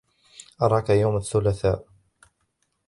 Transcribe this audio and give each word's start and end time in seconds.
اراك 0.61 0.89
يوم 0.89 1.17
الثلاثاء. 1.17 1.85